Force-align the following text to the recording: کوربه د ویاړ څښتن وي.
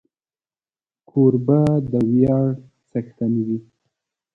کوربه 1.09 1.61
د 1.91 1.93
ویاړ 2.11 2.47
څښتن 2.89 3.33
وي. 3.47 3.59